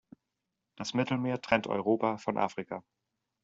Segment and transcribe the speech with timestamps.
[0.77, 2.83] Das Mittelmeer trennt Europa von Afrika.